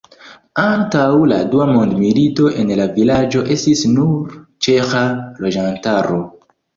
[0.59, 1.01] Antaŭ
[1.31, 4.31] la dua mondmilito en la vilaĝo estis nur
[4.69, 5.03] ĉeĥa
[5.47, 6.19] loĝantaro.